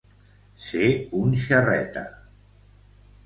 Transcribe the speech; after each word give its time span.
Ser 0.67 0.87
un 1.19 1.35
xerreta. 1.43 2.05